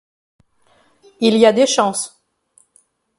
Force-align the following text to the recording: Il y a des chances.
Il 1.19 1.37
y 1.37 1.45
a 1.45 1.53
des 1.53 1.67
chances. 1.67 2.25